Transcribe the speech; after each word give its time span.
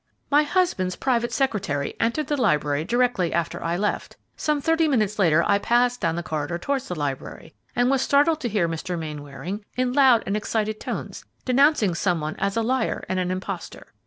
"My 0.31 0.41
husband's 0.41 0.95
private 0.95 1.31
secretary 1.31 1.95
entered 1.99 2.25
the 2.25 2.35
library 2.41 2.83
directly 2.83 3.31
after 3.31 3.63
I 3.63 3.77
left. 3.77 4.17
Some 4.35 4.59
thirty 4.59 4.87
minutes 4.87 5.19
later 5.19 5.43
I 5.45 5.59
passed 5.59 6.01
down 6.01 6.15
the 6.15 6.23
corridor 6.23 6.57
towards 6.57 6.87
the 6.87 6.95
library, 6.97 7.53
and 7.75 7.87
was 7.91 8.01
startled 8.01 8.39
to 8.41 8.49
hear 8.49 8.67
Mr. 8.67 8.97
Mainwaring, 8.97 9.63
in 9.77 9.93
loud 9.93 10.23
and 10.25 10.35
excited 10.35 10.79
tones, 10.79 11.23
denouncing 11.45 11.93
some 11.93 12.19
one 12.19 12.35
as 12.39 12.57
a 12.57 12.63
liar 12.63 13.05
and 13.07 13.19
an 13.19 13.29
impostor. 13.29 13.93